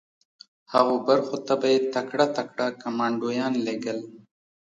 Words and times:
هغو 0.73 0.95
برخو 1.07 1.35
ته 1.47 1.53
به 1.61 1.67
یې 1.73 1.79
تکړه 1.93 2.25
تکړه 2.37 2.67
کمانډویان 2.81 3.53
لېږل 3.65 3.99